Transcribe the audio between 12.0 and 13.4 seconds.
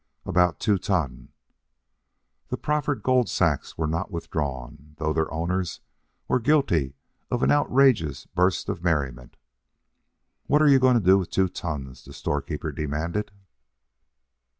the store keeper demanded.